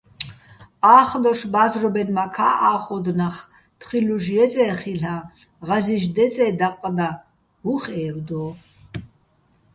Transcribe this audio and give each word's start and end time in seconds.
ა́ხდოშ 0.97 1.39
ბა́ზრობენმაქა́ 1.53 2.51
ა́ხოდო̆ 2.71 3.15
ნახ, 3.19 3.35
თხილუშ 3.79 4.25
ჲეწე́ 4.35 4.71
ხილ'აჼ, 4.79 5.17
ღაზი́შ 5.67 6.03
დეწე́ 6.15 6.51
დაყყდაჼ 6.59 7.09
უ̂ხ 7.71 7.83
ე́ვდო́. 8.05 8.49